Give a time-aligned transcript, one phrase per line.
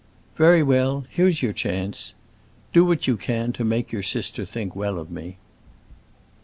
[0.35, 2.15] "Very well; here's your chance.
[2.73, 5.37] Do what you can to make your sister think well of me."